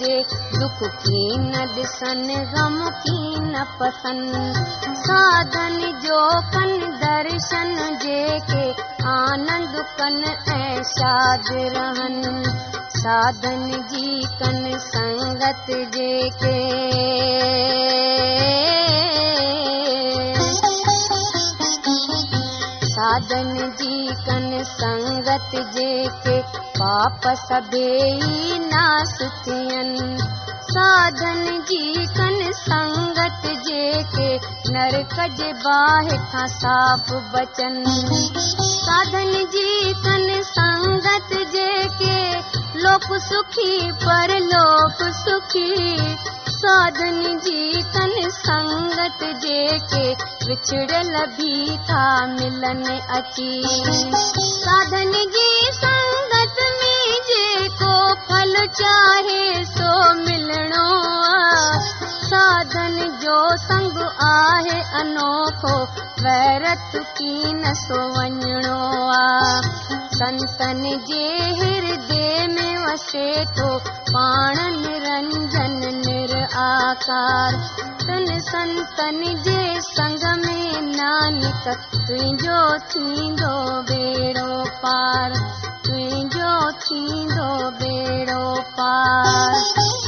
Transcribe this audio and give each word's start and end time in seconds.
जे 0.00 0.16
दुख 0.58 0.82
की 1.06 1.22
न 1.38 1.66
ॾिसनि 1.76 2.36
गम 2.54 2.78
की 3.06 3.18
न 3.40 3.64
पसंदि 3.80 4.94
साधन 5.06 5.80
जो 6.06 6.22
कन 6.54 6.78
दर्शन 7.04 7.74
जेके 8.04 8.64
आनंद 9.10 9.70
साधन 13.00 13.70
जी 13.90 14.22
कन 14.40 14.64
संगत 14.78 15.70
जेके 15.94 16.58
साधन 22.90 23.54
जी 23.80 24.08
कन 24.26 24.58
संगत 24.72 25.56
जेके 25.76 26.69
पाप 26.80 27.26
सभेई 27.38 28.58
नास 28.58 29.18
थियनि 29.46 30.18
साधन 30.70 31.42
जी 31.68 32.06
कन 32.16 32.38
संगत 32.52 33.42
जेके 33.66 34.28
नरक 34.72 35.14
जे 35.38 35.52
बाहि 35.64 36.16
खां 36.32 36.46
साफ़ 36.54 37.12
बचनि। 37.34 37.98
साधन 38.66 39.32
जी 39.54 39.92
कन 40.06 40.26
संगत 40.48 41.34
जेके 41.54 42.18
लोक 42.82 43.08
सुखी 43.22 43.90
पर 44.04 44.38
लोक 44.44 45.02
सुखी 45.16 45.70
ساڌن 46.60 47.20
جي 47.44 47.82
ڪن 47.92 48.14
سنگت 48.36 49.22
جيڪي 49.42 50.08
وڇڙيل 50.48 51.14
به 51.36 51.76
ٿا 51.90 52.02
ملن 52.32 52.82
اچي. 53.18 53.52
ساڌن 54.64 55.12
جي 55.36 55.46
سنگت 55.76 56.60
۾ 56.80 56.90
جيڪو 57.30 57.94
ڦل 58.26 58.54
چاهي 58.80 59.64
سو 59.70 59.92
ملڻو. 60.26 60.90
ساڌن 62.28 63.00
جو 63.22 63.38
سنگ 63.68 64.02
آهي 64.28 64.78
انوکو 65.00 65.76
ويرت 66.24 66.92
ڪه 67.18 67.54
نه 67.62 67.72
سو 67.86 68.02
وڃڻو. 68.18 68.78
آهي 69.22 70.00
سنتن 70.18 70.82
جي 71.08 71.26
هردي 71.60 72.24
۾ 72.56 72.79
پاڻ 74.14 74.56
نرنجن 74.56 75.80
نر 75.80 76.34
آڪار. 76.52 77.52
تن 78.06 78.40
سنتن 78.40 79.20
جي 79.44 79.80
سنگ 79.80 80.24
۾ 80.44 80.80
نانڪ 80.80 81.68
تنهنجو 82.08 82.76
ٿيندو 82.92 83.82
ٻيڙو 83.82 84.64
پار. 84.82 85.30
تنهنجو 85.82 86.70
ٿيندو 86.70 87.70
ٻيڙو 87.78 88.54
پار 88.76 89.99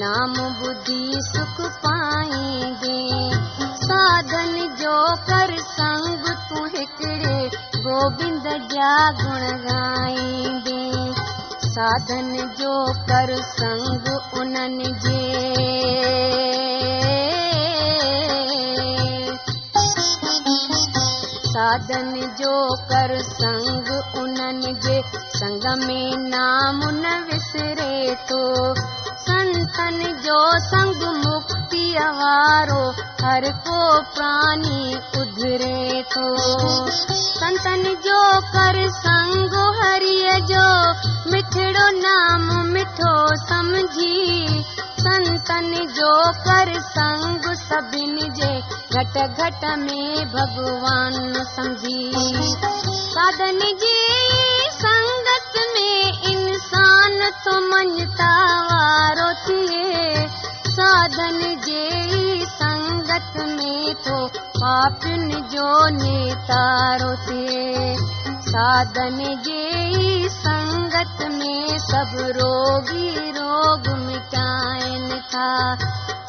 نام 0.00 0.32
بڌ 0.32 0.88
سک 1.32 1.60
پائينگي. 1.82 3.30
ساڌن 3.86 4.54
جو 4.78 4.96
ڪر 5.26 5.50
سنگ 5.76 6.26
گڻ 9.18 9.42
ڳائيندي 9.64 11.12
ساڌن 11.74 12.36
جو 12.58 12.72
ڪر 13.08 13.32
سنگ 13.58 14.08
انهن 14.40 14.78
جي. 15.02 15.24
ساڌن 21.52 22.14
جو 22.38 22.54
ڪر 22.88 23.18
سنگ 23.28 23.92
انهن 24.14 24.60
جي. 24.60 25.00
سنگ 25.38 25.66
۾ 25.84 26.00
نام 26.16 26.80
نه 26.90 27.14
وسري 27.28 28.14
ٿو 28.28 28.42
संतन 29.32 30.00
जो 30.24 30.38
संग 30.58 31.02
मुक्ति 31.16 31.84
हर 33.22 33.42
को 33.68 34.00
प्राणी 34.14 34.94
उधरे 34.94 36.02
थो 36.02 36.24
संतन 36.88 37.82
जो 38.06 38.40
कर 38.40 38.90
संग 38.90 39.54
हरिय 39.80 40.40
जो 40.40 40.66
मिठड़ो 41.30 41.86
नाम 41.98 42.66
मिठो 42.66 43.14
समझी। 43.46 44.64
संतन 45.00 45.72
जो 45.96 46.12
कर 46.48 46.80
संग 46.80 47.54
सभिनि 47.54 48.28
जे 48.36 48.52
घट 48.92 49.18
घट 49.28 49.64
में 49.78 50.32
भगवान 50.32 51.32
समझी। 51.56 52.12
साधन 52.90 53.58
जी 53.82 53.96
संगत 54.72 55.58
में 55.74 56.22
इंसान 56.32 57.30
तो 57.44 57.60
मञता 57.60 58.41
سنگت 70.42 71.20
۾ 71.38 71.54
سڀ 71.88 72.12
روگي 72.36 73.10
روڳ 73.38 73.88
مٽائن 74.06 75.08
ٿا 75.32 75.48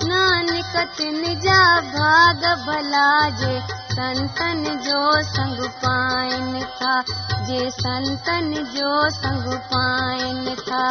نانڪ 0.10 0.74
تن 0.98 1.22
جا 1.44 1.62
ڀاڳ 1.94 2.46
ڀلا 2.66 3.12
جي 3.42 3.54
سنتن 3.96 4.64
جو 4.86 5.02
سنگ 5.36 5.62
پائين 5.82 6.60
ٿا 6.80 6.94
جي 7.48 7.62
سنتن 7.80 8.52
جو 8.76 8.94
سنگ 9.22 9.50
پائين 9.72 10.46
ٿا 10.68 10.86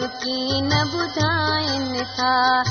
نه 0.00 0.84
ٻڌائين 0.84 2.02
ٿا. 2.16 2.62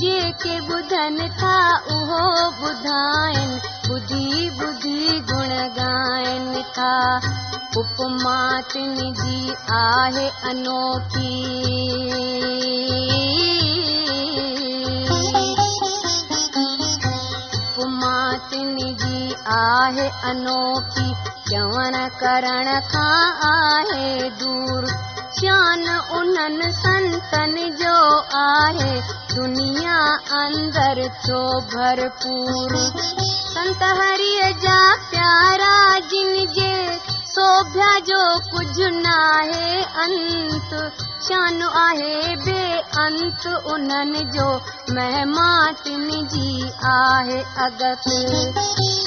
جيڪي 0.00 0.60
ٻڌن 0.60 1.18
ٿا 1.38 1.56
اهو 1.94 2.50
ٻڌائين 2.50 3.50
ٻڌي 3.88 4.50
ٻڌي 4.58 5.20
گڻ 5.30 5.50
ڳائين 5.76 6.62
ٿا. 6.74 7.20
اپما 7.76 8.60
تن 8.72 8.94
جي 8.94 9.54
آهي 9.68 10.30
انوکي. 10.50 11.40
اپما 17.56 18.32
تن 18.50 18.76
جي 18.76 19.34
آهي 19.44 20.10
انوکي. 20.22 21.14
چوڻ 21.50 21.96
ڪرڻ 22.20 22.68
کان 22.92 23.32
آهي 23.50 24.30
دور 24.40 25.05
शान 25.36 25.88
उन्हनि 26.12 26.72
संतन 26.72 27.54
जो 27.80 27.96
आहे। 28.38 29.00
दुनिया 29.34 29.96
अंदर 30.42 31.08
थो 31.08 31.60
भरपूर। 31.60 32.76
संत 33.56 33.82
हरिय 33.82 34.52
जा 34.52 34.94
प्यारा 35.10 35.98
जिन 35.98 36.34
जे 36.46 36.72
سوڀيا 37.36 37.88
جو 38.08 38.18
ڪجهه 38.50 38.90
ناهي 39.06 39.80
انت 40.02 40.70
شان 41.24 41.58
آهي 41.80 42.36
بي 42.44 42.62
انت 43.02 43.44
انهن 43.72 44.30
جو 44.36 44.46
مهما 44.98 45.48
تن 45.82 46.06
جي 46.34 46.52
آهي 46.92 47.36
اگت. 47.64 48.06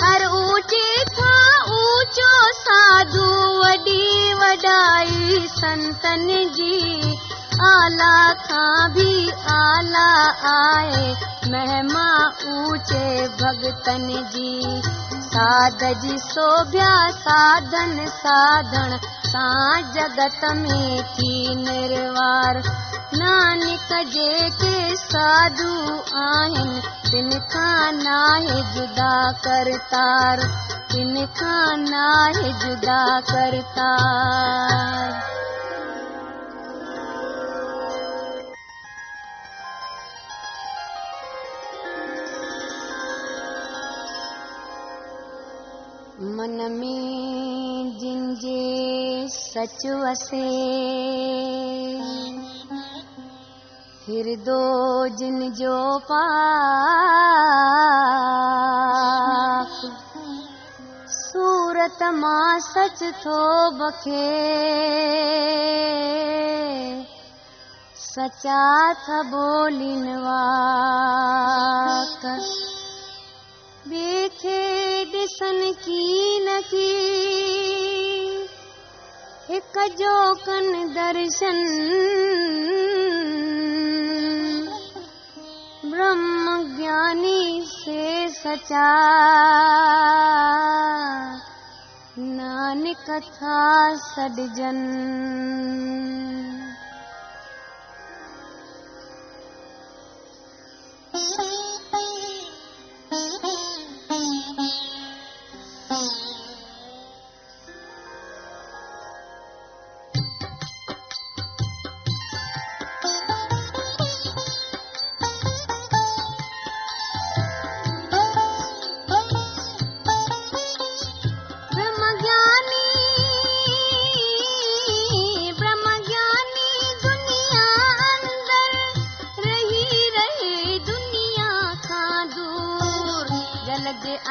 هر 0.04 0.28
اوچي 0.42 0.84
کان 1.16 1.74
اوچو 1.78 2.30
ساڌو 2.60 3.32
وڏي 3.64 4.06
وڏائي 4.44 5.42
سنتن 5.56 6.30
جي 6.60 6.78
اعليٰ 7.72 8.30
کان 8.48 8.96
به 8.96 9.12
اعليٰ 9.58 10.24
آهي. 10.54 11.14
مهما 11.58 12.08
اوچي 12.54 13.06
ڀگتن 13.44 14.10
جي 14.34 14.54
ساڌ 15.34 15.84
جي 16.02 16.18
سوڀيا 16.18 16.94
ساڌن 17.24 17.98
ساڌڻ 18.22 18.96
سان 19.32 19.92
جگت 19.94 20.44
۾ 20.62 21.02
ٿي 21.16 21.56
نروار. 21.56 22.56
نانڪ 23.20 23.94
جيڪي 24.14 24.96
ساڌو 24.96 25.76
آهن 26.24 26.72
تن 27.12 27.30
کان 27.54 28.04
ناهي 28.04 28.62
جدا 28.76 29.14
ڪرتار. 29.46 30.46
تن 30.94 31.26
کان 31.40 31.86
ناهي 31.92 32.54
جدا 32.64 33.04
ڪرتار 33.34 35.39
من 46.40 46.58
۾ 46.58 48.00
جن 48.00 48.36
جي 48.36 49.28
سچ 49.28 49.86
وسي. 49.86 52.00
هردو 54.08 55.08
جن 55.08 55.52
جو 55.52 56.00
پا. 56.08 56.28
سورت 61.08 62.04
مان 62.04 62.60
سچ 62.60 63.04
ٿو 63.24 63.72
بکي. 63.72 64.30
سچا 67.96 68.94
ٿ 69.06 69.10
بولن 69.32 70.18
واڪ. 70.18 72.26
ॾिसन 75.30 75.72
की 75.72 76.40
की 76.60 76.94
हिक 79.50 79.96
जो 79.98 80.34
कन 80.34 80.94
दर्शन। 80.94 81.60
ब्रह्म 85.86 86.76
ज्ञानी 86.78 87.66
से 87.66 88.30
सचा। 88.30 88.96
नानक 92.20 93.22
था 93.22 93.96
सॾजन 93.96 94.80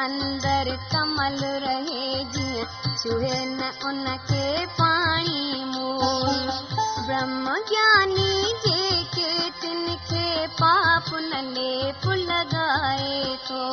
اندر 0.05 0.67
ڪمل 0.91 1.39
رهي 1.63 2.23
جيئن 2.33 2.67
ڇهي 3.01 3.39
نه 3.51 3.69
ان 3.89 4.05
کي 4.29 4.45
پاڻي 4.77 5.63
مول 5.73 6.51
برهم 7.07 7.47
گياني 7.71 8.31
جيڪي 8.65 9.31
تنکي 9.61 10.27
پاپ 10.61 11.09
نه 11.29 11.41
ليپ 11.55 12.07
لڳائي 12.29 13.37
ٿو 13.47 13.63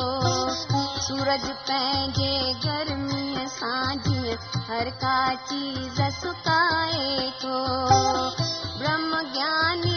سورج 1.07 1.45
پنهنجي 1.67 2.33
گرميءَ 2.65 3.47
سان 3.57 4.03
جيئن 4.07 4.37
هر 4.69 4.93
ڪا 5.05 5.19
چيز 5.51 6.01
سڪائي 6.21 7.31
ٿو 7.41 7.59
برهم 8.79 9.13
گياني 9.37 9.96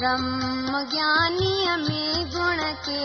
ब्रह्म 0.00 0.84
ज्ञानीअ 0.90 1.76
में 1.76 2.30
गुण 2.30 2.60
के 2.88 3.04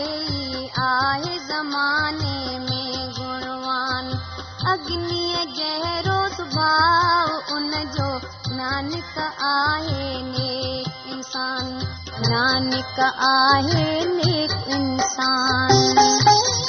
आहे 0.82 1.38
ज़माने 1.38 2.58
में 2.58 3.10
गुणवान। 3.18 4.06
अग्नीअ 4.66 5.44
जहिड़ो 5.58 6.28
सुभाउ 6.28 7.56
उन 7.56 7.70
जो 7.70 8.08
नानक 8.56 9.18
आहे 9.42 10.22
नेक 10.22 11.12
इंसान। 11.12 11.68
नानक 12.28 13.00
आहे 13.28 14.04
नेक 14.04 14.68
इंसान 14.68 16.65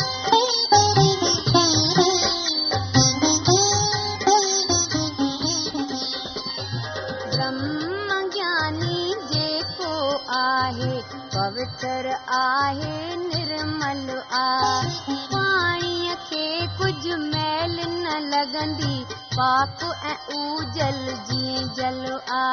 آهي 12.58 13.16
نرمل 13.22 14.06
آهي 14.42 15.16
پاڻيءَ 15.34 16.16
کي 16.30 16.46
ڪجهه 16.80 17.18
ميل 17.34 17.76
نه 18.04 18.16
لڳندي 18.34 18.96
پاڪ 19.38 19.84
۽ 20.12 20.16
اوجل 20.38 21.02
جيئن 21.30 21.68
جل 21.80 22.02
آ. 22.38 22.46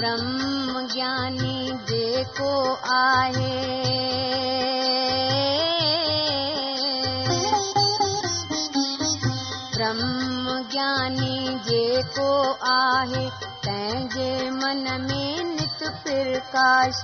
برهم 0.00 0.86
گياني 0.92 1.56
جيڪو 1.90 2.52
آهي 2.98 3.56
برهم 9.74 10.48
گياني 10.74 11.36
جيڪو 11.68 12.30
آهي 12.72 13.24
تنهن 13.66 14.08
جي 14.14 14.30
من 14.60 14.86
۾ 15.10 15.69
پرڪاش 15.82 16.94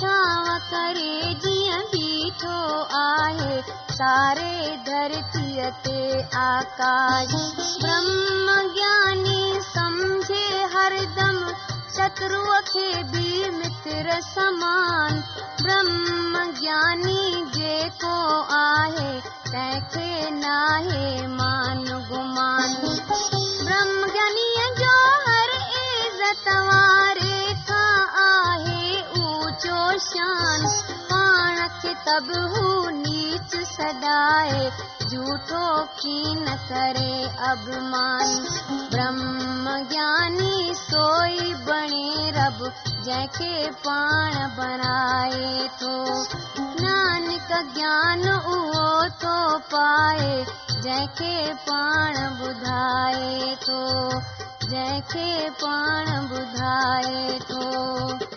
ڇانو 0.00 0.58
ڪري 0.70 1.34
جيئن 1.34 1.82
بيٺو 1.92 2.84
آهي. 2.98 3.62
ساري 3.98 4.76
ڌرتيءَ 4.86 5.70
تي 5.82 6.22
آڪاش. 6.32 7.34
برهم 7.82 8.48
گياني 8.74 9.60
سمجهي 9.74 10.64
هردم 10.74 11.38
شترئ 11.96 12.60
کي 12.72 13.02
به 13.02 13.50
متر 13.50 14.20
سمان. 14.20 15.22
برهم 15.64 16.52
گياني 16.60 17.44
جيڪو 17.54 18.16
آهي 18.58 19.20
تنهن 19.52 19.80
کي 19.94 20.30
ناهي 20.30 21.26
مان 21.26 21.84
گمان. 21.84 22.74
برهم 23.66 24.06
جڃانيءَ 24.06 24.74
جو 24.78 24.96
هر 25.26 25.48
عزت 25.76 26.48
واري 26.48 27.32
آهي 27.32 27.43
اوچو 29.64 29.98
شان 30.04 30.64
پاڻ 31.10 31.58
کي 31.82 31.92
تب 32.06 32.26
هو 32.54 32.90
نيچ 32.96 33.54
سدائين 33.68 34.72
جهوٺو 35.10 35.68
ڪين 36.00 36.42
ڪري 36.70 37.14
اڀمان. 37.50 38.34
برهم 38.94 39.68
گياني 39.92 40.74
سوئي 40.80 41.54
بڻي 41.68 42.10
رب 42.36 42.60
جنهن 43.06 43.26
کي 43.38 43.54
پاڻ 43.86 44.36
بڻائي 44.58 45.68
ٿو 45.80 45.96
نانڪ 46.84 47.56
گيان 47.78 48.28
اهو 48.34 48.60
ٿو 49.24 49.36
پائي 49.72 50.30
جنهن 50.82 51.08
کي 51.22 51.34
پاڻ 51.70 52.22
ٻڌائي 52.42 53.56
ٿو 53.66 53.82
جنهن 54.68 55.00
کي 55.14 55.28
پاڻ 55.64 56.14
ٻڌائي 56.30 57.38
ٿو 57.48 58.33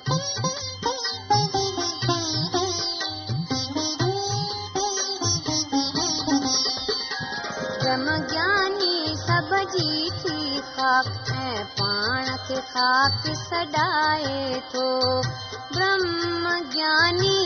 ब्रह्म 15.73 16.51
ज्ञानी 16.73 17.39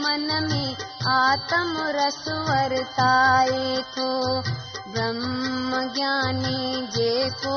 मन 0.00 0.28
में 0.50 0.76
आत्म 1.10 1.86
रस 1.96 2.24
वरताए 2.48 3.76
थो 3.94 4.10
ब्रह्म 4.92 5.80
ज्ञानी 5.94 6.86
जेको 6.96 7.56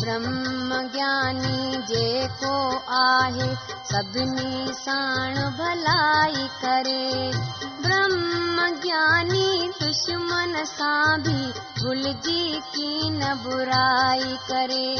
ब्रह्म 0.00 0.86
ज्ञानी 0.94 1.82
जेको 1.90 2.54
आहे 3.00 3.54
सभिनी 3.92 4.72
साण 4.84 5.34
भलाई 5.58 6.48
करे 6.64 7.63
برهم 7.84 8.80
گياني 8.82 9.68
دشمن 9.80 10.54
سان 10.76 11.22
به 11.24 11.40
ڀلجي 11.80 12.44
ڪه 12.74 13.10
نه 13.20 13.32
برائي 13.44 14.30
ڪري. 14.48 14.92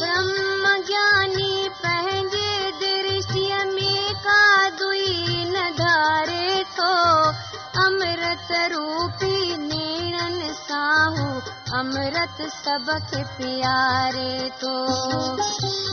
برهم 0.00 0.64
گياني 0.88 1.54
پنهنجي 1.82 2.52
درشٽي 2.82 3.46
۾ 3.76 3.94
ڪا 4.26 4.42
دئي 4.80 5.44
نه 5.54 5.66
ڌاري 5.80 6.64
ٿو 6.76 6.92
امرت 7.86 8.52
روپي 8.74 9.38
نيڻن 9.68 10.36
ساهو 10.60 11.30
امرت 11.80 12.42
سبڪي 12.58 13.22
پياري 13.38 14.34
ٿو 14.60 14.76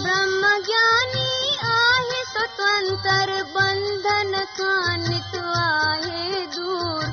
برهم 0.03 0.43
گياني 0.71 1.40
आहे 1.81 2.23
स्वतंत्र 2.31 3.41
बंधन 3.55 4.33
आहे 5.51 6.45
दूर। 6.55 7.05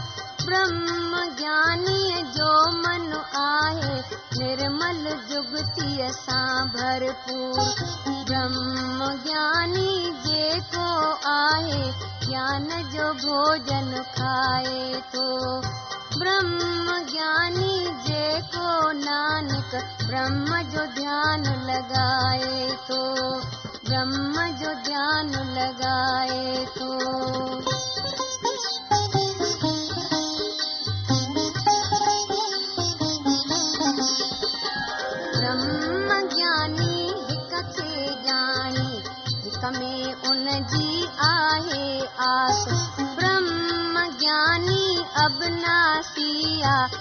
ब्रह्म 0.44 1.22
ज्ञानीअ 1.38 2.22
जो 2.36 2.52
मन 2.76 3.06
आहे 3.40 3.96
निर्मल 4.38 5.04
जुगतीअ 5.30 6.10
सां 6.10 6.66
भरपूर। 6.76 7.60
ब्रह्म 8.28 9.08
ज्ञानी 9.26 9.90
जेको 10.26 10.86
आहे 11.32 11.82
ज्ञान 12.26 12.68
जो 12.92 13.12
भोजन 13.24 13.92
खाए 14.16 15.02
थो 15.14 15.28
ब्रह्म 16.18 16.98
ज्ञानी 17.10 17.74
जेको 18.06 18.92
नानक, 18.98 19.72
ब्रह्म 20.06 20.62
जो 20.72 20.86
ध्यानु 20.94 21.52
लॻाए 21.68 22.76
थो 22.88 23.02
ब्रह्म 23.88 24.34
जो 24.60 24.70
ध्यानु 24.86 25.42
लॻाए 25.54 26.66
थो 26.76 26.88
ब्रह्म 35.36 36.10
ज्ञानी 36.34 36.96
हिक 37.30 37.54
खे 37.76 37.94
ॼाणी 38.28 38.90
हिक 39.44 39.64
में 39.78 40.14
उन 40.30 40.46
जी 40.74 40.90
आहे 41.30 41.88
आस। 42.28 42.64
ब्रह्म 43.18 43.94
ज्ञानी 44.20 44.84
अबनासी 45.24 46.62
आहे 46.62 46.97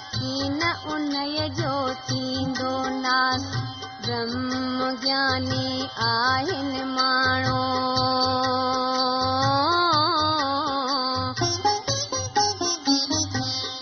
ماڻهو 6.98 7.64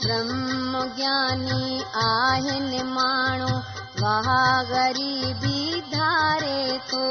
برهم 0.05 0.73
گياني 0.97 1.67
آهن 2.03 2.71
ماڻهو 2.97 3.53
واهه 4.01 4.63
غريبي 4.71 5.61
ڌاري 5.93 6.79
ٿو 6.91 7.07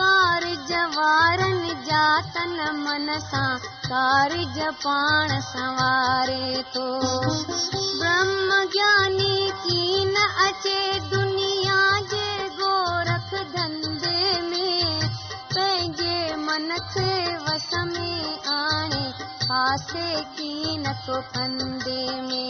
ڪارج 0.00 0.72
وارن 0.96 1.62
جاتن 1.90 2.58
من 2.82 3.18
سان 3.30 3.58
ڪارج 3.88 4.60
پاڻ 4.84 5.40
سنواري 5.52 6.64
ٿو 6.74 6.88
برهم 8.00 8.50
گياني 8.74 9.34
ڪه 9.64 10.04
نه 10.14 10.24
اچي 10.48 11.21
من 16.82 16.88
کي 16.94 17.34
وس 17.46 17.66
۾ 17.88 18.06
آڻي 18.52 19.04
ڦاسي 19.42 20.06
ڪه 20.36 20.52
نه 20.84 20.92
ٿو 21.04 21.16
ڪندي 21.34 22.04
۾ 22.28 22.40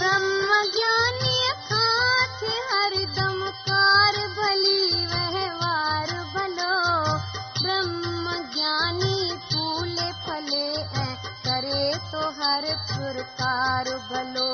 برهم 0.00 0.52
جڃانيءَ 0.76 1.52
کان 1.70 2.30
ٿي 2.38 2.54
هردم 2.70 3.42
ڪار 3.68 4.14
ڀلي 4.36 4.80
وهنوار 5.12 6.08
ڀلو 6.34 6.78
برهم 7.64 8.26
گياني 8.56 9.18
فولي 9.50 10.10
فلي 10.24 10.66
۽ 11.04 11.08
ڪري 11.46 11.84
ٿو 12.10 12.22
هر 12.40 12.64
پرڪار 12.92 13.92
ڀلو 14.10 14.50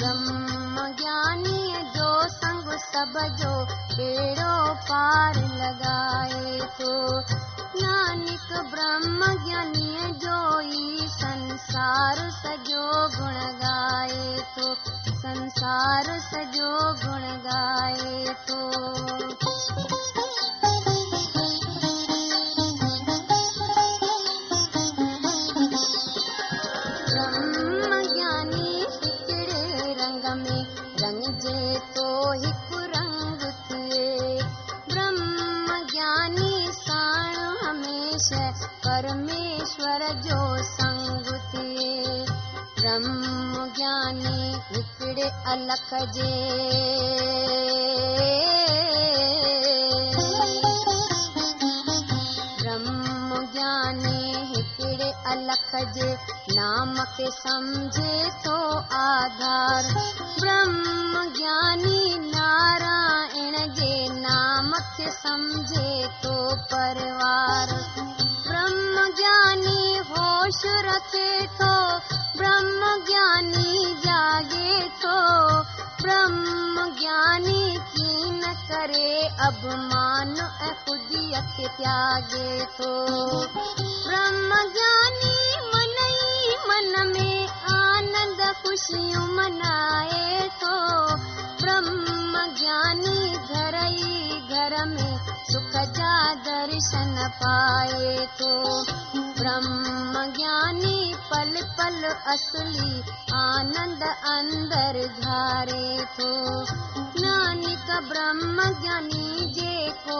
برهم 0.00 0.76
جڃانيءَ 1.02 1.84
جو 1.96 2.10
سنگ 2.40 2.76
سڀ 2.90 3.14
جو 3.42 3.54
ٻيڙو 3.96 4.56
پار 4.88 5.42
لڳائي 5.60 6.60
ٿو 6.78 6.94
نانڪ 7.82 8.48
برهم 8.72 9.22
جڃانيءَ 9.46 10.12
جو 10.22 10.38
ئي 10.60 11.08
سنسار 11.14 12.20
سڄو 12.42 12.86
گڻ 13.16 13.36
ڳائي 13.62 14.36
ٿو 14.54 14.68
سنسار 15.22 16.10
سڄو 16.30 16.72
گڻ 17.02 17.22
ڳائي 17.48 18.34
ٿو 18.46 18.60
پرميشور 38.96 40.02
جو 40.24 40.36
سنگ 40.66 41.26
ٿئي 41.52 41.96
برهم 42.76 43.56
گياني 43.78 44.38
هڪڙي 44.68 45.26
الک 45.54 45.90
جي 46.14 46.30
برهم 52.62 53.34
گياني 53.56 54.22
هڪڙي 54.52 55.10
الک 55.34 55.76
جي 55.98 56.08
نام 56.56 56.96
کي 57.16 57.28
سمجهي 57.40 58.24
ٿو 58.46 58.58
آڌار. 59.00 59.92
برهم 60.40 61.20
گياني 61.40 62.00
نارائڻ 62.32 63.60
جي 63.80 63.92
نام 64.24 64.72
کي 64.96 65.12
سمجهي 65.20 66.08
ٿو 66.22 66.34
پريوار 66.72 67.76
ब्रह्म 68.66 69.10
ज्ञानी 69.16 69.96
हो 69.96 70.46
रखे 70.86 71.46
ब्रह्म 72.36 72.88
ज्ञानी 73.04 73.94
ज्ञागे 74.02 74.80
ब्रह्म 76.02 76.88
ज्ञानी 77.00 77.78
कीनरे 77.94 79.28
अभमान 79.46 80.34
त्यागे 81.78 82.64
तो। 82.78 82.90
ब्रह्म 84.06 84.50
ज्ञानी 84.74 85.36
ही 86.20 86.56
मन 86.68 87.08
में 87.08 87.48
आनंद 87.76 88.54
खुशियों 88.62 89.26
मनाए 89.26 90.48
दर्शन 96.66 97.18
पाए 97.40 98.14
थो 98.38 98.52
ब्रह्म 99.38 100.22
ज्ञानी 100.36 101.12
पल 101.28 101.52
पल 101.78 102.02
असली 102.32 103.02
आनंद 103.40 104.02
अंदर 104.32 104.98
धारे 105.20 106.06
थो 106.16 106.30
नानक 107.22 107.92
ब्रह्म 108.08 108.68
ज्ञानी 108.82 109.46
जेको 109.58 110.18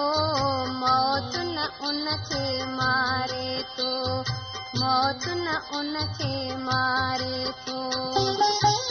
मौत 0.84 1.36
न 1.36 1.68
उनखे 1.88 2.46
मारे 2.78 3.50
थो 3.78 3.92
मौत 4.80 5.28
न 5.28 5.60
उनखे 5.80 6.34
मारे 6.68 7.44
थो 7.66 8.85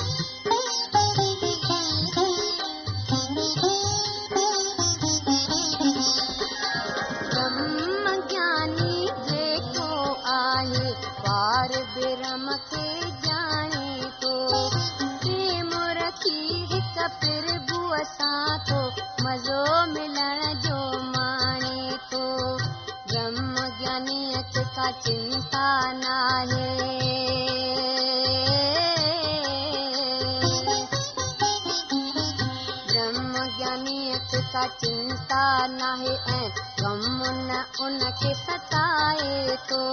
برهم 36.85 37.19
من 37.19 37.51
ان 37.81 38.11
کي 38.19 38.33
ستائي 38.33 39.55
ٿو 39.69 39.83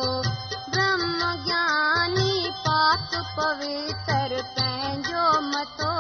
برهم 0.73 1.21
گياني 1.47 1.92
پوتر 3.37 4.31
پنهنجو 4.57 5.25
متو 5.53 5.92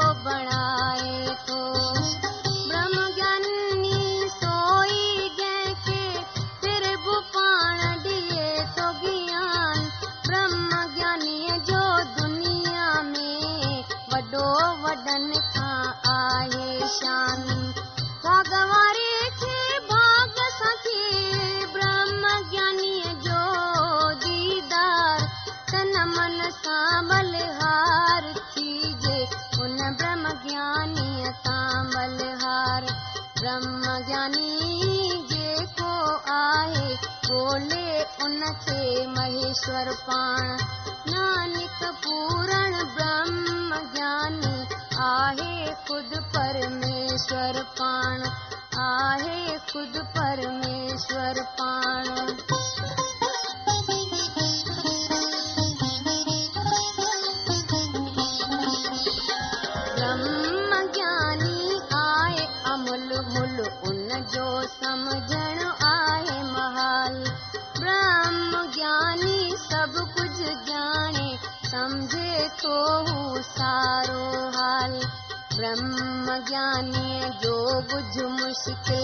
महेश्वर 38.24 39.92
पाण। 39.92 40.48
नानक 41.10 41.84
पूरण 41.84 42.72
ब्रह्म 42.72 43.76
ज्ञानी 43.94 44.66
आहे 44.98 45.72
ख़ुदि 45.72 46.20
परमेश्वर 46.36 47.62
पाण। 47.80 48.22
आहे 48.80 49.58
ख़ुदि 49.58 49.98
परमेश्वर 49.98 51.42
पाण 51.42 52.26
سارو 72.62 74.24
حال 74.56 74.92
برهم 75.56 76.26
جڃانيءَ 76.48 77.30
جو 77.42 77.56
بجهه 77.90 78.26
مشڪل. 78.38 79.02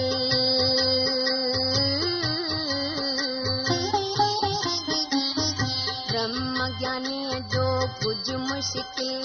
برهم 6.11 6.59
جڃانيءَ 6.81 7.41
جو 7.55 7.67
ڪجهه 8.03 8.37
مشڪل 8.49 9.23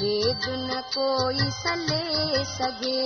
ڀيد 0.00 0.42
نه 0.68 0.80
ڪوئي 0.94 1.46
سلي 1.60 2.08
سگهي 2.56 3.04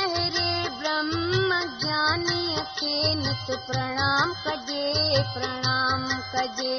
اهڙي 0.00 0.54
برهم 0.80 1.50
جڃانيءَ 1.82 2.66
کي 2.80 2.96
نت 3.22 3.46
پرڻام 3.68 4.28
ڪجي 4.44 4.88
پرڻام 5.34 6.02
ڪجي. 6.34 6.76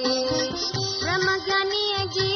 برهم 1.03 1.27
جڃانيءَ 1.47 2.05
جي 2.15 2.30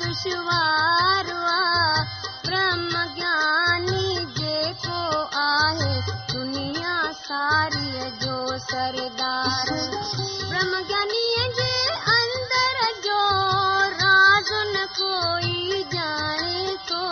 دشوار 0.00 1.26
برهم 2.46 2.92
گياني 3.16 4.06
جيڪو 4.38 5.00
آهي 5.42 5.94
دنيا 6.32 6.96
ساريءَ 7.26 8.06
جو 8.22 8.36
سردار. 8.66 9.68
برهم 10.50 10.72
جڃانيءَ 10.90 11.46
جي 11.58 11.74
اندر 12.16 12.76
جو 13.06 13.22
نه 14.74 14.84
ڪوئي 14.98 15.82
ڄاڻي 15.94 16.60
ٿو 16.88 17.04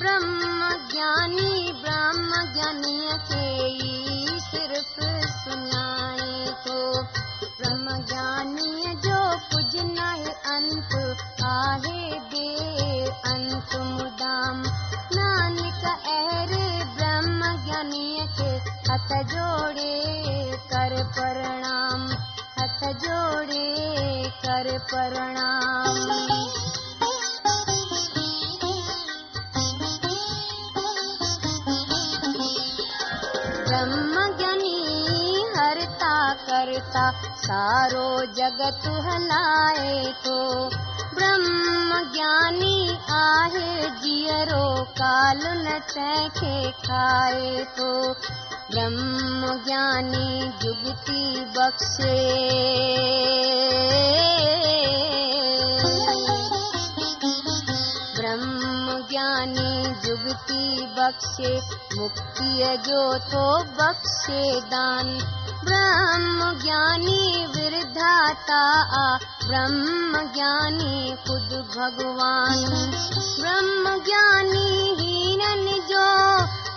برهم 0.00 0.60
گياني 0.94 1.52
برهم 1.82 2.30
جڃانيءَ 2.56 3.16
کي 3.28 3.46
ئي 3.80 4.38
صرف 4.50 4.90
سڃاڻي 5.44 5.77
هٿ 19.10 19.30
جوڙي 19.32 19.98
ڪر 20.70 20.94
پرڻام 21.16 22.00
هٿ 22.56 22.80
جوڙي 23.02 23.68
ڪر 24.42 24.66
پرڻام. 24.90 25.94
برهم 33.68 34.36
گياني 34.40 34.80
هرتا 35.56 36.14
ڪرتا 36.46 37.04
سارو 37.46 38.10
جگت 38.40 38.88
هلائي 39.06 40.12
ٿو 40.24 40.40
برهم 41.16 41.94
گياني 42.16 42.76
آهي 43.20 43.72
جيئرو 44.02 44.66
ڪال 45.00 45.42
نه 45.64 45.78
تنهن 45.94 46.28
کي 46.40 46.56
کائي 46.88 47.64
ٿو 47.78 47.90
ब्रह्मज्ञानी 48.70 50.40
जुगति 50.62 50.64
जुगती 50.64 51.44
बक्षे 51.44 52.16
ब्रह्म 58.16 59.06
ज्ञानी 59.10 59.82
जुगती 60.06 60.86
बक्षे 60.86 61.56
मुक्तिय 62.00 62.76
ज्योतो 62.76 63.58
वक्ष्ये 63.58 64.60
दान। 64.60 65.06
ब्रह्मज्ञानी 65.64 67.46
विरधाता 67.46 68.62
आ 68.82 69.18
ब्रह्मज्ञानी 69.46 71.10
खुद 71.12 71.58
भगवान्। 71.76 72.64
ब्रह्मज्ञानी 73.40 75.07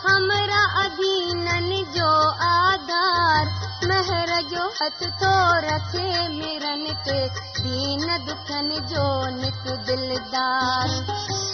همرا 0.03 0.61
اڌينن 0.83 1.69
جو 1.95 2.11
آڌار 2.49 3.45
مهر 3.89 4.29
جو 4.51 4.63
هٿ 4.77 4.99
ٿو 5.19 5.33
رکي 5.65 6.07
مرن 6.37 6.85
تي 7.05 7.19
دين 7.63 8.05
دکن 8.27 8.69
جو 8.91 9.05
نڪ 9.41 9.63
دلدار. 9.87 10.87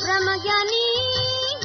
برهم 0.04 0.28
گياني 0.46 0.86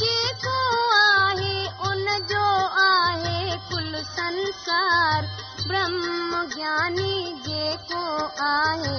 جيڪو 0.00 0.56
آهي 0.98 1.54
ان 1.88 2.06
جو 2.32 2.46
آهي 2.86 3.56
ڪل 3.70 3.92
سنسار. 4.16 5.30
برهم 5.68 6.36
گياني 6.56 7.14
جيڪو 7.46 8.04
آهي 8.50 8.96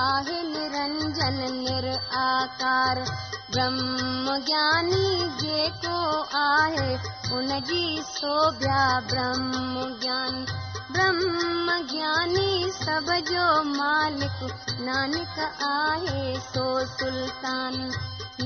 آهي 0.00 0.38
نرنجن 0.52 1.40
نر 1.64 1.86
آڪار 2.24 3.04
برهم 3.54 4.28
گياني 4.48 5.08
جيڪو 5.40 5.96
آهي 6.40 6.92
ان 7.38 7.50
جي 7.70 7.82
شوڀيا 8.10 8.84
برهم 9.12 9.96
گيان 10.04 10.38
برهم 10.96 11.72
گياني 11.92 12.70
سڀ 12.78 13.10
جو 13.30 13.46
مالڪ 13.72 14.38
نانڪ 14.88 15.36
آهي 15.68 16.24
سو 16.48 16.66
سلطان. 16.94 17.78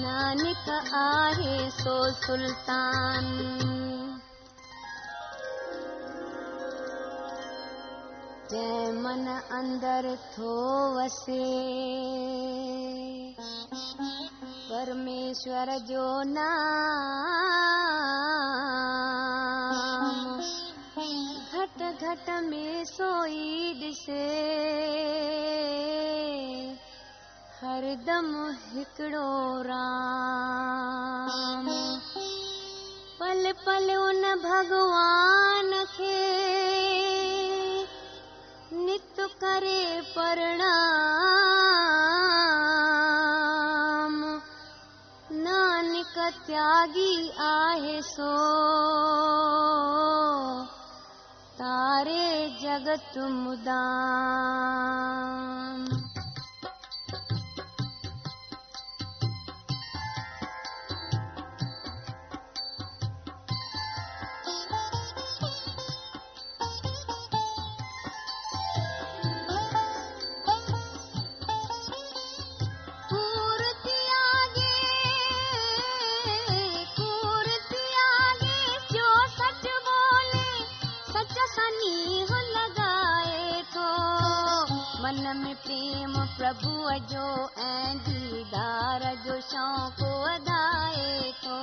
نانڪ 0.03 0.67
آهي 1.05 1.57
سو 1.79 1.97
سلطان. 2.27 3.33
من 9.03 9.29
اندر 9.59 10.07
ٿو 10.35 10.53
وسي 10.97 11.43
پرميشور 14.69 15.69
جو 15.89 16.07
نام. 16.23 16.47
گهٽ 21.53 21.83
گهٽ 22.01 22.31
۾ 22.47 22.63
سوئي 22.85 23.51
ڏسي 23.81 24.27
هردم 27.63 28.29
هڪڙو 28.73 29.33
رام. 29.69 31.67
پل 33.19 33.43
پل 33.65 33.89
ان 33.99 34.25
ڀڳوان 34.45 35.71
کي 35.97 36.23
نت 38.87 39.17
ڪري 39.41 39.83
پرڻام 40.15 41.56
सो. 48.03 48.37
तारे 51.59 52.59
जगत 52.63 53.19
मुदाम 53.19 55.66
۽ 86.47 87.95
ديدار 88.07 89.03
جو 89.25 89.39
شوق 89.47 90.03
وڌائي 90.03 91.33
ٿو. 91.43 91.57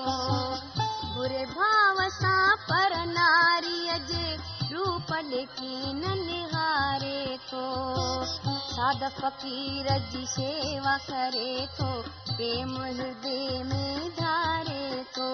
بري 1.14 1.46
ڀاو 1.52 2.10
سان 2.16 2.50
پر 2.70 2.96
ناريءَ 3.12 3.98
جي 4.10 4.36
روپ 4.74 5.14
ڏيکي 5.30 5.94
نه 5.94 6.16
نهاري 6.16 7.38
ٿو. 7.50 7.64
ساڌ 8.76 9.08
فقير 9.22 9.88
جي 10.12 10.26
شيوا 10.36 10.98
ڪري 11.08 11.68
ٿو 11.78 11.92
پريم 12.36 12.76
هردي 12.82 13.64
۾ 13.72 13.84
ڌاري 14.20 15.04
ٿو. 15.16 15.30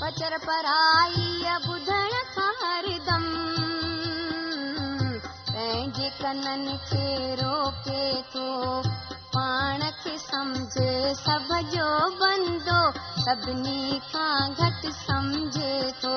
پڪچر 0.00 0.38
پرائي 0.46 1.28
ٻڌڻ 1.66 2.10
پنهنجي 5.70 6.08
ڪنن 6.18 6.76
کي 6.90 7.34
روڪي 7.40 8.19
ٿو 8.40 8.82
پاڻ 9.34 9.82
کي 10.02 10.12
سمجهي 10.20 11.08
سڀ 11.22 11.48
جو 11.72 11.88
بندو 12.20 12.76
سڀني 13.24 13.98
کان 14.12 14.54
گهٽ 14.60 14.86
سمجهي 15.00 15.90
ٿو. 16.04 16.14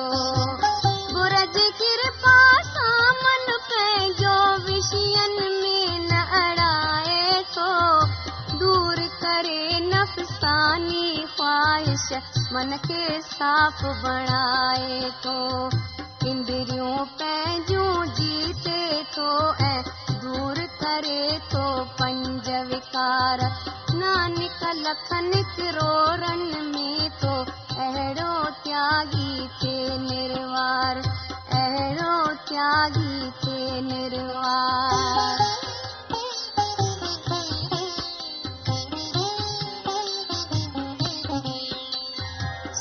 گرج 1.16 1.58
ڪرپا 1.80 2.36
سان 2.68 3.20
من 3.24 3.50
پنهنجو 3.66 4.36
وشين 4.68 5.36
۾ 5.40 5.74
نه 6.12 6.22
اڙائي 6.38 7.42
ٿو. 7.56 7.68
دور 8.62 9.02
ڪري 9.24 9.80
نفساني 9.88 11.26
خواهش 11.34 12.06
من 12.56 12.72
کي 12.86 13.02
صاف 13.32 13.84
بڻائي 14.06 15.12
ٿو. 15.26 15.36
اندريون 16.32 17.04
پنهنجون 17.18 18.16
جيتي 18.22 18.80
ٿو 19.18 19.28
۽ 19.68 20.03
ڪري 20.94 21.38
ٿو 21.50 21.62
پنج 21.98 22.48
وڪار. 22.70 23.40
نانڪ 24.00 24.60
لکن 24.82 25.30
ڪروڙن 25.56 26.42
۾ 26.74 27.08
ٿو 27.22 27.32
اهڙو 27.84 28.34
تياگي 28.66 29.32
ٿي 29.62 29.74
نروار. 30.02 31.00
اهڙو 31.60 32.14
تياگي 32.50 33.16
ٿي 33.40 33.80
نروار. 33.88 35.38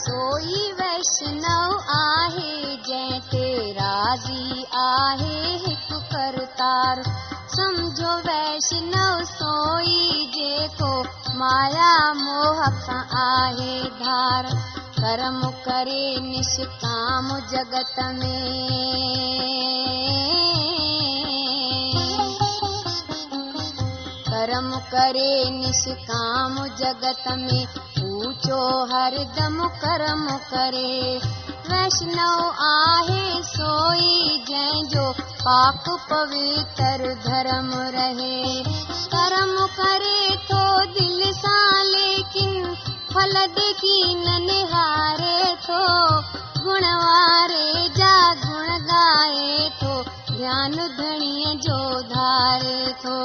سوئي 0.03 0.63
ويشنو 0.79 1.59
آهي 1.97 2.77
جنهن 2.87 3.19
تي 3.33 3.47
راضي 3.81 4.65
آهي 4.85 5.37
هڪ 5.65 6.01
ڪرتار 6.15 7.05
سمجهو 7.55 8.13
ويشنو 8.25 9.07
سوئي 9.25 10.27
جيڪو 10.35 10.91
مايا 11.39 12.13
موهه 12.13 12.69
کان 12.85 13.03
آهي 13.23 13.75
ڌار. 13.99 14.47
ڪرم 14.99 15.37
ڪري 15.65 16.05
نشڪام 16.29 17.27
جگت 17.51 17.99
۾. 18.21 18.31
ڪرم 24.31 24.73
ڪري 24.91 25.35
نشڪام 25.59 26.59
جگت 26.81 27.27
۾ 27.45 27.61
اوچو 28.01 28.61
هردم 28.93 29.63
ڪرم 29.81 30.27
ڪري 30.49 31.19
ويشنو 31.69 32.31
آهي 32.69 33.41
سوئي 33.49 34.15
جنهن 34.47 34.87
جو 34.93 35.03
پاڪ 35.43 35.85
پوتر 36.09 37.03
ڌرم 37.25 37.69
رهي. 37.95 38.63
ڪرم 39.13 39.53
ڪري 39.77 40.35
ٿو 40.49 40.63
دل 40.97 41.21
سان 41.41 41.91
ليڪن 41.93 42.53
ڦل 43.13 43.35
ديکي 43.57 43.99
نه 44.25 44.35
نهاري 44.47 45.55
ٿو 45.67 45.83
گڻ 46.65 46.89
واري 47.03 47.87
جا 47.99 48.15
گڻ 48.43 48.67
ڳائي 48.89 49.69
ٿو 49.79 49.93
ڌيان 50.29 50.77
ڌڻيءَ 50.97 51.53
جو 51.65 51.79
ڌاري 52.13 52.93
ٿو 53.03 53.17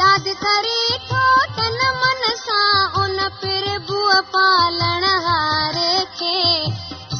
ياد 0.00 0.28
ڪري 0.44 0.82
ٿو 1.10 1.24
تن 1.58 1.80
من 2.00 2.24
سان 2.44 3.02
ان 3.02 3.18
پرڀوءَ 3.40 4.20
پالڻ 4.36 5.10
هاري 5.28 5.94
کي 6.18 6.40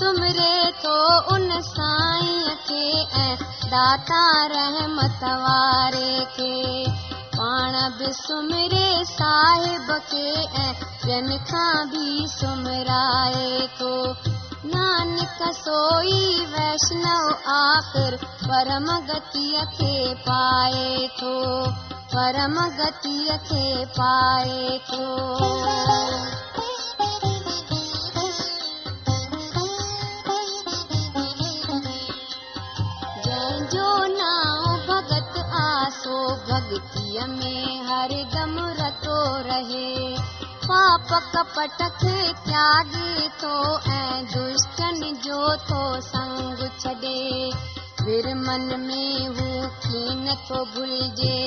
سمري 0.02 0.54
ٿو 0.82 0.94
ان 1.32 1.50
سائين 1.66 2.46
کي 2.68 2.86
۽ 3.18 3.34
داتا 3.74 4.22
رحمت 4.52 5.22
واري 5.42 6.24
کي. 6.36 6.86
پاڻ 7.36 7.76
به 7.98 8.10
سمري 8.20 8.88
صاحب 9.10 9.92
کي 10.10 10.24
۽ 10.62 10.66
ٻين 11.04 11.30
کان 11.52 11.92
به 11.92 12.26
سمرائي 12.34 13.68
ٿو. 13.78 13.92
نانڪ 14.74 15.38
سوئي 15.60 16.20
ويشنو 16.56 17.16
آخر 17.54 18.20
پرم 18.48 18.92
گتيءَ 19.10 19.64
کي 19.78 20.14
پائي 20.28 21.08
ٿو. 21.20 21.36
پرم 22.14 22.62
گتيءَ 22.80 23.42
کي 23.50 23.84
پائي 23.98 24.78
ٿو 24.90 26.41
آسو 36.02 36.20
ڀگتيءَ 36.46 37.26
۾ 37.32 37.56
هردم 37.88 38.54
رتو 38.78 39.18
رهي. 39.48 40.16
پاپ 40.64 41.12
ڪپٽ 41.34 41.82
کي 42.00 42.14
تياگي 42.46 43.28
ٿو 43.42 43.52
۽ 43.90 44.16
دشٽن 44.32 44.98
جو 45.26 45.38
ٿو 45.68 45.82
سنگ 46.08 46.64
ور 48.06 48.26
من 48.40 48.66
۾ 48.88 49.04
هو 49.36 49.50
ڪين 49.86 50.26
ٿو 50.48 50.64
ڀلجي. 50.74 51.38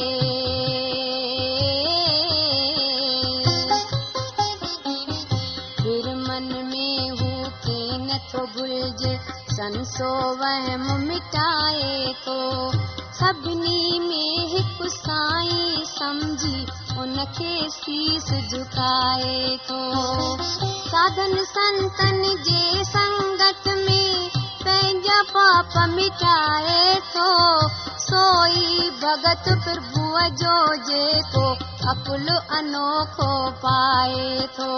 سنسو 9.57 10.09
وهم 10.39 10.85
مٽائي 11.07 12.13
ٿو 12.25 12.39
سڀني 13.17 13.99
۾ 14.05 14.23
هڪ 14.53 14.87
سائين 14.93 15.83
سمجهي 15.89 16.63
ان 17.03 17.13
کي 17.37 17.51
ٿو. 19.67 19.79
ساڌن 20.89 21.35
سنتن 21.51 22.19
جي 22.47 22.83
سنگت 22.89 23.69
۾ 23.85 24.01
پنهنجا 24.63 25.21
پاپ 25.31 25.77
مٽائي 25.93 26.99
ٿو. 27.13 27.29
سوئي 28.07 28.89
ڀڳت 29.01 29.49
پرڀوءَ 29.65 30.27
جو 30.43 30.57
جيڪو 30.89 31.47
عقل 31.93 32.29
انوکو 32.59 33.31
پائي 33.63 34.47
ٿو. 34.57 34.71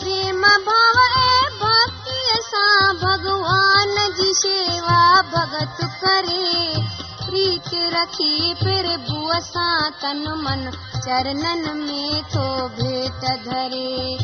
پريم 0.00 0.42
ڀاو 0.66 1.06
ڀڪتيءَ 1.60 2.40
سان 2.50 2.96
ڀڳوان 3.04 3.96
جي 4.20 4.34
شيوا 4.42 5.02
ڀڳت 5.32 5.84
ڪري 6.02 6.46
رکي 7.94 8.54
چرڻن 11.04 11.64
۾ 11.80 12.22
ٿو 12.32 12.46
ڀيٽ 12.76 13.22
ڌري. 13.44 14.18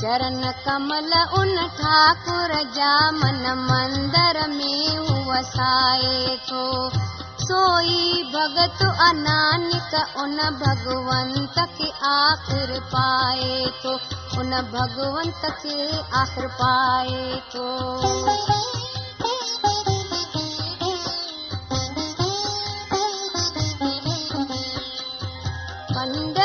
چرڻ 0.00 0.40
ڪمل 0.64 1.12
ان 1.38 1.54
ٺاڪر 1.76 2.52
جا 2.74 2.94
من 3.20 3.44
مندر 3.68 4.40
۾ 4.54 4.72
وسائي 5.28 6.36
ٿو 6.48 6.64
سوئي 7.46 8.22
ڀڳت 8.32 8.82
انانڪ 9.06 9.94
ان 10.22 10.36
ڀگونت 10.60 11.58
کي 11.78 11.90
آخر 12.10 12.74
پائي 12.92 13.64
ٿو 13.82 13.96
ان 14.40 14.52
ڀگونت 14.72 15.46
کي 15.62 15.78
آخر 16.22 16.46
پائي 16.58 17.40
ٿو 17.52 18.95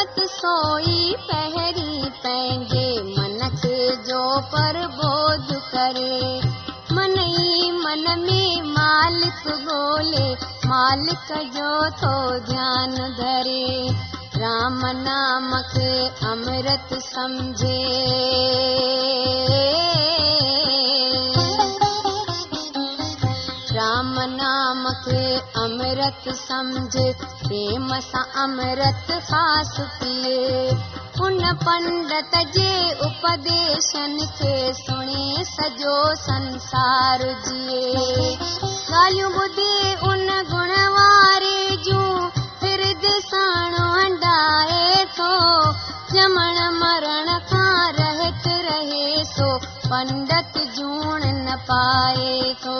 पंडित 0.02 0.30
सोई 0.30 1.16
पहिरीं 1.22 2.10
पंहिंजे 2.10 3.02
मन 3.02 3.50
खे 3.50 3.96
जो 3.96 4.22
प्रबोध 4.54 5.48
करे। 5.52 6.42
मन 6.96 7.14
ई 7.20 7.72
मन 7.72 8.06
में 8.20 8.62
मालिक 8.62 9.70
ॻोल्हे 9.70 10.34
मालिक 10.66 11.30
जो 11.56 11.74
थो 12.02 12.16
ध्यानु 12.40 13.08
धरे। 13.22 13.92
राम 14.38 14.80
नाम 14.84 15.62
खे 15.62 16.08
अमृत 16.32 16.90
सम्झे 16.94 17.80
امرت 26.02 26.28
سمجهي 26.36 27.14
پريم 27.42 27.90
سان 28.04 28.30
امرت 28.44 29.10
خاص 29.26 29.74
پئي 29.98 30.40
ان 31.26 31.44
پنڊت 31.66 32.34
جي 32.56 32.72
اپديشن 33.08 34.16
کي 34.40 34.56
سڻي 34.80 35.44
سڄو 35.50 35.94
سنسار 36.24 37.26
جئي. 37.46 38.34
ڳالهيون 38.90 39.38
ٻڌي 39.38 39.76
ان 40.10 40.26
گڻ 40.54 40.74
واري 40.98 41.78
جون 41.86 42.30
ڦر 42.62 42.84
ڏسڻ 43.06 43.80
هنڊائي 44.00 45.06
ٿو 45.18 45.32
جمڻ 46.16 46.62
مرڻ 46.82 47.34
کان 47.54 48.02
رهت 48.02 48.48
رهي 48.68 49.24
سو 49.38 49.56
پنڊت 49.90 50.62
جوڻ 50.80 51.32
نه 51.48 51.56
پائي 51.72 52.54
ٿو 52.64 52.80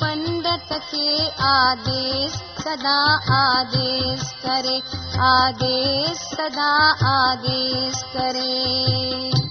पंडित 0.00 0.72
खे 0.90 1.26
आदेश 1.48 2.32
सदा 2.62 2.96
आदेश 3.36 4.22
करे 4.44 4.76
आदेश 5.28 6.18
सदा 6.34 6.70
आदेश 7.10 8.02
करे 8.16 9.49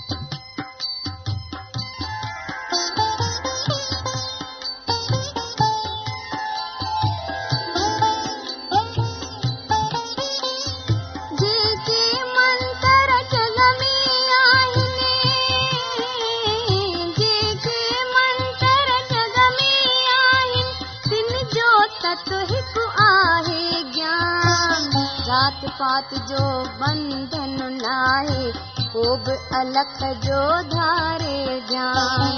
جات 25.49 25.65
پات 25.77 26.11
جو 26.29 26.47
بنڌن 26.79 27.61
ناهي 27.75 28.51
ڪو 28.93 29.05
به 29.27 29.37
الک 29.59 30.01
جو 30.25 30.41
ڌاري 30.73 31.39
ڌيان 31.69 32.35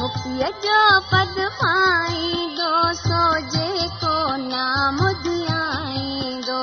مڪتيءَ 0.00 0.48
جو 0.64 0.80
پد 1.10 1.38
پائيندو 1.60 2.72
سو 3.02 3.20
جيڪو 3.54 4.16
نام 4.46 4.98
ڌيائيندو 5.26 6.58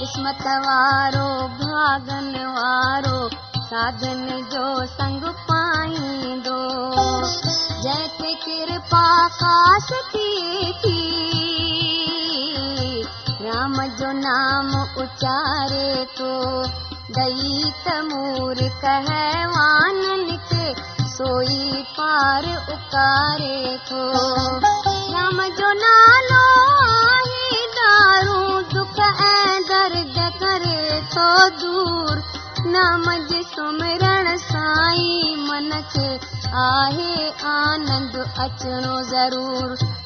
قسمت 0.00 0.46
وارو 0.66 1.30
ڀاگن 1.62 2.30
وارو 2.58 3.18
ساڌن 3.70 4.24
جو 4.52 4.66
سنگ 4.98 5.28
پائيندو 5.48 6.60
جنهن 7.82 8.08
تي 8.20 8.34
ڪرپا 8.46 9.06
خاص 9.40 9.92
ٿئي 10.12 10.72
ٿي 10.84 11.45
رام 13.56 13.76
جو 13.98 14.08
نام 14.12 14.70
اچاري 15.02 15.92
ته 17.84 17.94
مور 18.08 18.58
ڪهوانن 18.82 20.24
کي 20.48 20.66
سوئي 21.12 21.84
پار 21.98 22.48
اڪاري 22.74 23.60
ٿو 23.88 24.02
رام 25.14 25.40
جو 25.60 25.70
نالو 25.82 26.42
آهي 26.96 27.62
دارو 27.78 28.42
دک 28.74 29.00
۽ 29.06 29.56
درد 29.72 30.20
ڪري 30.42 31.00
ٿو 31.14 31.28
دور. 31.62 32.24
نام 32.76 33.10
جي 33.30 33.42
سمرڻ 33.54 34.32
سائين 34.48 35.46
من 35.50 35.70
کي 35.94 36.10
آهي 36.66 37.30
آنند 37.54 38.20
اچڻو 38.46 39.00
ضرور 39.14 40.05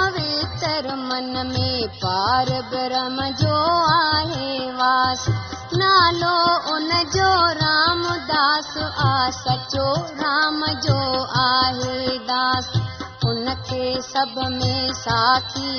پوتر 0.00 0.94
من 0.94 1.34
۾ 1.52 1.86
پار 2.02 2.46
برهم 2.72 3.16
جو 3.40 3.56
آهي 3.94 4.70
واس. 4.78 5.28
نالو 5.72 6.36
ان 6.74 6.90
جو 7.14 7.32
رامداس 7.60 8.76
آ 8.98 9.30
سچو 9.30 9.88
رام 10.22 10.64
جو 10.86 11.00
آهي 11.42 12.18
داس. 12.28 12.70
۾ 14.36 14.92
ساکي 14.94 15.76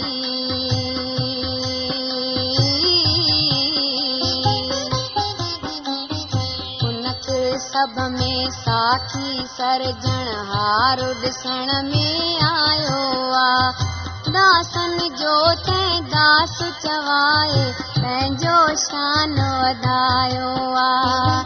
ان 6.87 7.05
کي 7.25 7.41
سڀ 7.67 7.97
۾ 8.15 8.33
ساکي 8.57 9.45
سرجڻ 9.57 10.27
هار 10.51 10.99
ڏسڻ 11.21 11.67
۾ 11.91 12.05
آيو 12.51 13.33
آ 13.33 13.90
داسن 14.33 14.97
جو 14.97 15.53
تنهن 15.65 16.05
داس 16.09 16.57
چوائي 16.83 17.73
پنهنجو 17.95 18.75
شان 18.75 19.31
وڌايو 19.31 20.75
آ. 20.75 21.43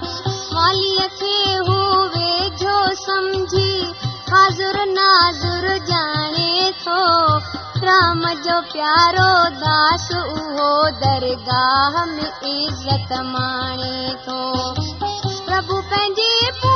واليءَ 0.55 1.07
کي 1.19 1.37
هو 1.67 2.09
ويجهو 2.15 2.93
سمجهي 3.05 3.93
حاضر 4.31 4.85
ناظر 4.85 5.67
ڄاڻي 5.89 6.71
ٿو. 6.85 7.01
رام 7.87 8.21
جو 8.45 8.61
پيارو 8.73 9.33
داس 9.61 10.11
اهو 10.11 10.89
درگاهه 11.01 12.05
۾ 12.15 12.27
عزت 12.43 13.11
ماڻي 13.21 14.13
ٿو. 14.25 14.73
پرڀو 15.45 15.81
پنهنجي 15.81 16.74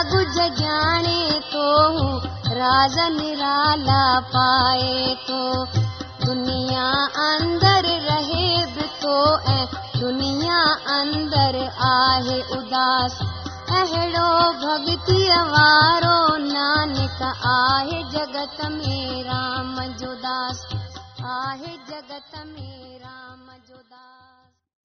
जा 0.00 0.08
गुज 0.08 0.38
ॼाणे 0.62 1.40
थो 1.52 1.64
राज 2.58 2.94
निराला 2.98 4.20
पाए 4.20 5.14
थो 5.28 5.64
दुनिया 6.24 6.86
अंदर 7.24 7.88
रहे 8.08 8.66
थो 9.02 9.16
ऐं, 9.52 9.66
दुनिया 10.00 10.62
अंदर 10.96 11.58
आहे 11.90 12.40
उदास। 12.58 13.18
अहिड़ो 13.80 14.30
भॻतीअ 14.62 15.42
वारो 15.52 16.36
नानक 16.36 17.22
आहे 17.52 18.02
जगत 18.12 18.64
में 18.70 19.22
राम 19.22 19.80
जो 20.00 20.14
दास। 20.14 20.66
आहे 21.24 21.76
जगत 21.90 22.44
में 22.46 22.79